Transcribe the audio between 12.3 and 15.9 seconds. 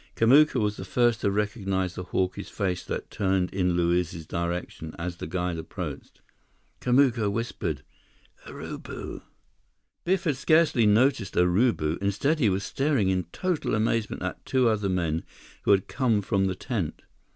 he was staring in total amazement at two other men who had